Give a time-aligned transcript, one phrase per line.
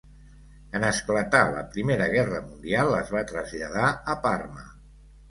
[0.77, 4.65] En esclatar la Primera Guerra Mundial es va traslladar a Parma.